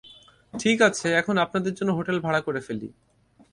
ঠিক 0.53 0.77
আছে, 0.87 1.07
এখন 1.21 1.35
আপনাদের 1.45 1.73
জন্য 1.77 1.91
হোটেল 1.97 2.17
ভাড়া 2.25 2.41
করে 2.47 2.59
ফেলি। 2.67 2.89